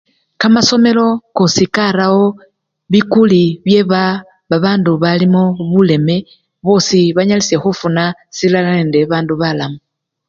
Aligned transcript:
Kamasomelo 0.41 1.07
kosi 1.37 1.65
karawo 1.75 2.25
bikuli 2.91 3.41
bye 3.65 3.81
baa 3.91 4.15
babandu 4.49 4.91
balimo 5.03 5.43
buleme 5.71 6.17
bosi 6.65 7.01
banyalishe 7.17 7.55
khufuna 7.63 8.03
silala 8.35 8.69
nende 8.73 8.97
babandu 9.01 9.33
balamu. 9.41 9.77